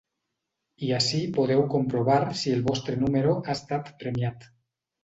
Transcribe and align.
I 0.87 0.89
ací 0.99 1.19
podeu 1.35 1.61
comprovar 1.75 2.19
si 2.41 2.57
el 2.57 2.67
vostre 2.71 2.99
número 3.05 3.39
ha 3.45 3.57
estat 3.61 3.97
premiat. 4.03 4.53